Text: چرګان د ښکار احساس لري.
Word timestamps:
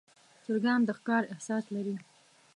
چرګان 0.43 0.79
د 0.85 0.89
ښکار 0.97 1.23
احساس 1.33 1.65
لري. 1.75 1.95